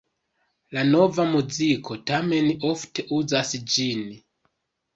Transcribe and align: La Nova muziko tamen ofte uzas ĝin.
La 0.77 0.85
Nova 0.95 1.25
muziko 1.33 1.99
tamen 2.11 2.51
ofte 2.73 3.07
uzas 3.21 3.55
ĝin. 3.77 4.05